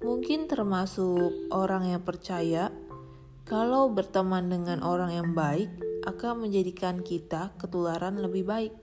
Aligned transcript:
mungkin 0.00 0.46
termasuk 0.50 1.50
orang 1.54 1.90
yang 1.90 2.02
percaya 2.02 2.68
kalau 3.48 3.90
berteman 3.90 4.46
dengan 4.46 4.84
orang 4.86 5.10
yang 5.10 5.30
baik 5.34 5.70
akan 6.06 6.46
menjadikan 6.46 7.02
kita 7.02 7.52
ketularan 7.58 8.22
lebih 8.22 8.46
baik. 8.46 8.74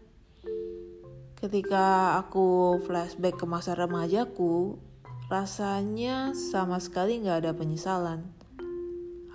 Ketika 1.38 2.18
aku 2.18 2.82
flashback 2.84 3.38
ke 3.38 3.46
masa 3.46 3.78
remajaku, 3.78 4.82
rasanya 5.30 6.34
sama 6.34 6.82
sekali 6.82 7.22
nggak 7.22 7.46
ada 7.46 7.52
penyesalan. 7.54 8.26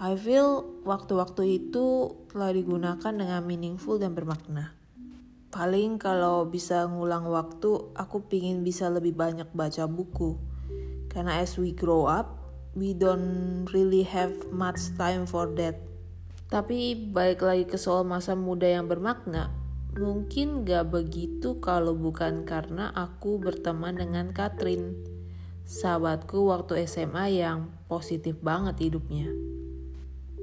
I 0.03 0.19
feel 0.19 0.67
waktu-waktu 0.83 1.63
itu 1.63 2.11
telah 2.35 2.51
digunakan 2.51 3.13
dengan 3.15 3.47
meaningful 3.47 4.03
dan 4.03 4.19
bermakna. 4.19 4.75
Paling 5.55 6.03
kalau 6.03 6.43
bisa 6.49 6.89
ngulang 6.91 7.29
waktu, 7.31 7.95
aku 7.95 8.27
pingin 8.27 8.67
bisa 8.67 8.91
lebih 8.91 9.15
banyak 9.15 9.47
baca 9.55 9.87
buku. 9.87 10.52
Karena 11.13 11.45
as 11.45 11.61
we 11.61 11.77
grow 11.77 12.09
up, 12.09 12.41
we 12.73 12.97
don't 12.97 13.69
really 13.77 14.01
have 14.09 14.33
much 14.49 14.81
time 14.97 15.29
for 15.29 15.45
that. 15.61 15.77
Tapi 16.49 16.97
balik 17.13 17.45
lagi 17.45 17.69
ke 17.69 17.77
soal 17.77 18.09
masa 18.09 18.33
muda 18.33 18.65
yang 18.65 18.89
bermakna, 18.89 19.53
mungkin 19.93 20.65
gak 20.65 20.89
begitu 20.89 21.61
kalau 21.61 21.93
bukan 21.93 22.49
karena 22.49 22.89
aku 22.97 23.37
berteman 23.37 24.01
dengan 24.01 24.33
Catherine, 24.33 24.97
sahabatku 25.69 26.49
waktu 26.49 26.89
SMA 26.89 27.41
yang 27.45 27.73
positif 27.89 28.41
banget 28.41 28.89
hidupnya. 28.89 29.29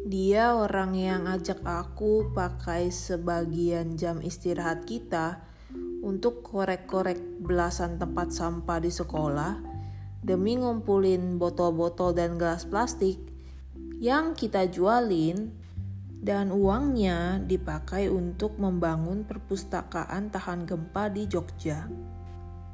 Dia 0.10 0.58
orang 0.58 0.98
yang 0.98 1.30
ajak 1.30 1.62
aku 1.62 2.34
pakai 2.34 2.90
sebagian 2.90 3.94
jam 3.94 4.22
istirahat 4.26 4.90
kita 4.90 5.46
untuk 6.02 6.42
korek-korek 6.42 7.22
belasan 7.38 8.02
tempat 8.02 8.34
sampah 8.34 8.82
di 8.82 8.90
sekolah 8.90 9.69
demi 10.20 10.60
ngumpulin 10.60 11.40
botol-botol 11.40 12.12
dan 12.12 12.36
gelas 12.36 12.68
plastik 12.68 13.20
yang 14.00 14.36
kita 14.36 14.68
jualin 14.68 15.52
dan 16.20 16.52
uangnya 16.52 17.40
dipakai 17.40 18.12
untuk 18.12 18.60
membangun 18.60 19.24
perpustakaan 19.24 20.28
tahan 20.28 20.68
gempa 20.68 21.08
di 21.08 21.24
Jogja. 21.32 21.88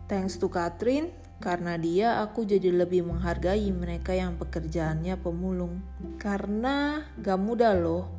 Thanks 0.10 0.42
to 0.42 0.50
Catherine, 0.50 1.14
karena 1.38 1.78
dia 1.78 2.22
aku 2.26 2.46
jadi 2.46 2.74
lebih 2.74 3.06
menghargai 3.06 3.70
mereka 3.70 4.18
yang 4.18 4.38
pekerjaannya 4.42 5.18
pemulung. 5.22 5.82
Karena 6.18 7.06
gak 7.22 7.38
mudah 7.42 7.74
loh, 7.78 8.10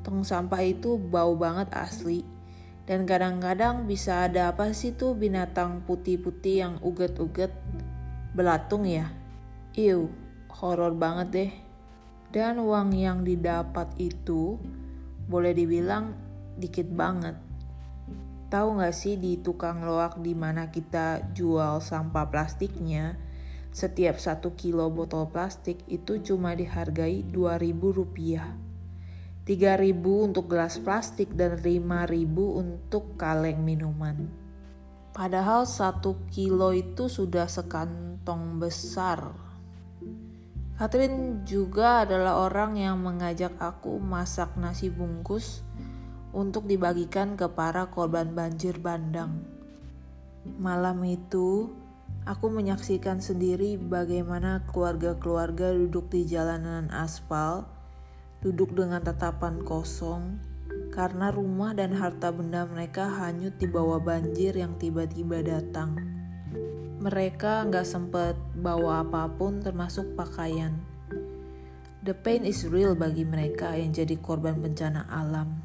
tong 0.00 0.24
sampah 0.24 0.64
itu 0.64 0.96
bau 0.96 1.36
banget 1.36 1.68
asli. 1.76 2.24
Dan 2.88 3.04
kadang-kadang 3.06 3.86
bisa 3.86 4.26
ada 4.26 4.52
apa 4.52 4.72
sih 4.74 4.96
tuh 4.96 5.14
binatang 5.14 5.84
putih-putih 5.86 6.56
yang 6.64 6.74
uget-uget 6.82 7.52
belatung 8.32 8.88
ya. 8.88 9.12
Iu, 9.76 10.12
horor 10.48 10.92
banget 10.96 11.28
deh. 11.32 11.52
Dan 12.32 12.60
uang 12.60 12.96
yang 12.96 13.24
didapat 13.24 13.92
itu 14.00 14.56
boleh 15.28 15.52
dibilang 15.52 16.16
dikit 16.56 16.88
banget 16.88 17.52
Tahu 18.52 18.76
nggak 18.76 18.92
sih 18.92 19.16
di 19.16 19.40
tukang 19.40 19.80
loak 19.80 20.20
di 20.20 20.36
mana 20.36 20.68
kita 20.68 21.32
jual 21.32 21.80
sampah 21.80 22.28
plastiknya, 22.28 23.16
setiap 23.72 24.20
satu 24.20 24.52
kilo 24.52 24.92
botol 24.92 25.32
plastik 25.32 25.80
itu 25.88 26.20
cuma 26.20 26.52
dihargai 26.52 27.24
2000 27.24 27.72
rupiah. 27.80 28.52
3000 29.48 29.96
untuk 30.04 30.52
gelas 30.52 30.76
plastik 30.84 31.32
dan 31.32 31.56
5000 31.64 32.12
untuk 32.60 33.16
kaleng 33.16 33.64
minuman. 33.64 34.28
Padahal 35.12 35.68
satu 35.68 36.24
kilo 36.32 36.72
itu 36.72 37.04
sudah 37.04 37.44
sekantong 37.44 38.56
besar. 38.56 39.36
Catherine 40.80 41.44
juga 41.44 42.08
adalah 42.08 42.40
orang 42.40 42.80
yang 42.80 42.96
mengajak 42.96 43.52
aku 43.60 44.00
masak 44.00 44.56
nasi 44.56 44.88
bungkus 44.88 45.60
untuk 46.32 46.64
dibagikan 46.64 47.36
ke 47.36 47.44
para 47.44 47.92
korban 47.92 48.32
banjir 48.32 48.80
bandang. 48.80 49.44
Malam 50.58 51.04
itu, 51.04 51.70
aku 52.24 52.48
menyaksikan 52.48 53.20
sendiri 53.20 53.76
bagaimana 53.76 54.64
keluarga-keluarga 54.72 55.76
duduk 55.76 56.08
di 56.08 56.24
jalanan 56.24 56.88
aspal, 56.88 57.68
duduk 58.40 58.72
dengan 58.72 59.04
tatapan 59.04 59.60
kosong, 59.62 60.40
karena 60.92 61.32
rumah 61.32 61.72
dan 61.72 61.96
harta 61.96 62.28
benda 62.28 62.68
mereka 62.68 63.08
hanyut 63.08 63.56
di 63.56 63.64
bawah 63.64 63.96
banjir 63.96 64.52
yang 64.52 64.76
tiba-tiba 64.76 65.40
datang. 65.40 65.96
Mereka 67.00 67.72
nggak 67.72 67.88
sempat 67.88 68.36
bawa 68.52 69.02
apa 69.02 69.26
pun 69.32 69.64
termasuk 69.64 70.12
pakaian. 70.14 70.76
The 72.04 72.12
pain 72.12 72.44
is 72.44 72.68
real 72.68 72.92
bagi 72.92 73.24
mereka 73.24 73.72
yang 73.72 73.96
jadi 73.96 74.20
korban 74.20 74.60
bencana 74.60 75.08
alam. 75.08 75.64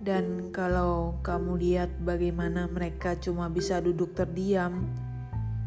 Dan 0.00 0.48
kalau 0.54 1.18
kamu 1.20 1.58
lihat 1.60 1.90
bagaimana 2.00 2.70
mereka 2.70 3.18
cuma 3.20 3.50
bisa 3.52 3.82
duduk 3.82 4.16
terdiam, 4.16 4.86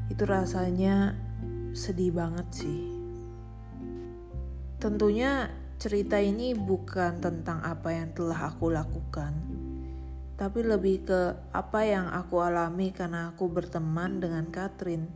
itu 0.09 0.23
rasanya 0.25 1.13
sedih 1.75 2.15
banget 2.15 2.47
sih. 2.49 2.81
Tentunya 4.79 5.51
cerita 5.79 6.19
ini 6.19 6.51
bukan 6.51 7.23
tentang 7.23 7.63
apa 7.63 7.95
yang 7.95 8.11
telah 8.11 8.51
aku 8.51 8.67
lakukan, 8.67 9.31
tapi 10.35 10.59
lebih 10.59 11.07
ke 11.07 11.39
apa 11.55 11.87
yang 11.87 12.11
aku 12.11 12.43
alami 12.43 12.91
karena 12.91 13.31
aku 13.31 13.47
berteman 13.47 14.19
dengan 14.19 14.51
Catherine, 14.51 15.07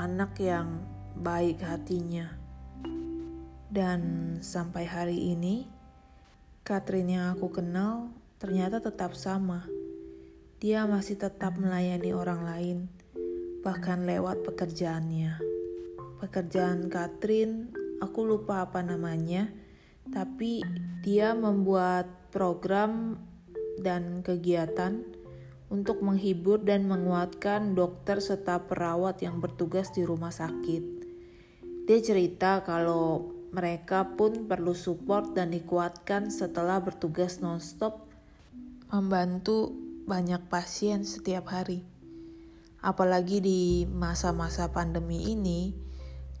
anak 0.00 0.40
yang 0.40 0.80
baik 1.20 1.60
hatinya. 1.60 2.32
Dan 3.68 4.00
sampai 4.40 4.88
hari 4.88 5.36
ini, 5.36 5.68
Catherine 6.64 7.20
yang 7.20 7.36
aku 7.36 7.52
kenal 7.52 8.08
ternyata 8.40 8.80
tetap 8.80 9.12
sama. 9.12 9.68
Dia 10.64 10.88
masih 10.88 11.20
tetap 11.20 11.60
melayani 11.60 12.16
orang 12.16 12.40
lain, 12.40 12.78
bahkan 13.60 14.08
lewat 14.08 14.48
pekerjaannya. 14.48 15.44
Pekerjaan 16.24 16.88
Catherine, 16.88 17.68
aku 18.00 18.24
lupa 18.24 18.64
apa 18.64 18.80
namanya, 18.80 19.52
tapi 20.14 20.62
dia 21.02 21.34
membuat 21.34 22.30
program 22.30 23.18
dan 23.82 24.22
kegiatan 24.22 25.02
untuk 25.74 26.06
menghibur 26.06 26.62
dan 26.62 26.86
menguatkan 26.86 27.74
dokter 27.74 28.22
serta 28.22 28.62
perawat 28.62 29.18
yang 29.26 29.42
bertugas 29.42 29.90
di 29.90 30.06
rumah 30.06 30.30
sakit. 30.30 30.82
Dia 31.84 31.98
cerita 31.98 32.62
kalau 32.62 33.34
mereka 33.50 34.14
pun 34.14 34.46
perlu 34.46 34.72
support 34.72 35.34
dan 35.34 35.50
dikuatkan 35.50 36.30
setelah 36.30 36.78
bertugas 36.78 37.42
nonstop 37.42 38.06
membantu 38.94 39.74
banyak 40.06 40.40
pasien 40.46 41.02
setiap 41.02 41.50
hari. 41.50 41.82
Apalagi 42.84 43.40
di 43.40 43.62
masa-masa 43.88 44.68
pandemi 44.70 45.32
ini, 45.32 45.72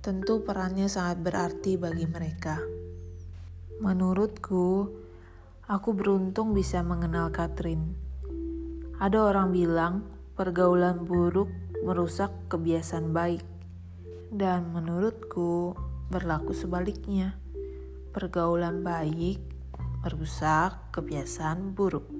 tentu 0.04 0.44
perannya 0.44 0.86
sangat 0.86 1.24
berarti 1.24 1.80
bagi 1.80 2.04
mereka. 2.04 2.83
Menurutku, 3.82 4.86
aku 5.66 5.90
beruntung 5.98 6.54
bisa 6.54 6.86
mengenal 6.86 7.34
Catherine. 7.34 7.98
Ada 9.02 9.34
orang 9.34 9.50
bilang 9.50 10.06
pergaulan 10.38 11.02
buruk 11.02 11.50
merusak 11.82 12.30
kebiasaan 12.46 13.10
baik. 13.10 13.42
Dan 14.30 14.70
menurutku 14.70 15.74
berlaku 16.06 16.54
sebaliknya. 16.54 17.34
Pergaulan 18.14 18.86
baik 18.86 19.42
merusak 20.06 20.94
kebiasaan 20.94 21.74
buruk. 21.74 22.13